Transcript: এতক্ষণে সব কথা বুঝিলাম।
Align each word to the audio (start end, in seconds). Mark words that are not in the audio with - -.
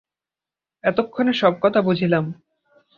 এতক্ষণে 0.83 1.33
সব 1.33 1.53
কথা 1.61 1.79
বুঝিলাম। 1.81 2.25